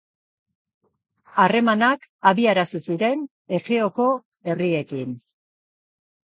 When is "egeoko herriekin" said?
3.61-5.17